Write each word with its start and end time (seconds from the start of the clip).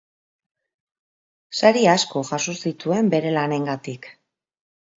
Sari 1.59 1.85
asko 1.93 2.25
jaso 2.31 2.57
zituen 2.65 3.15
bere 3.15 3.37
lanengatik. 3.39 4.13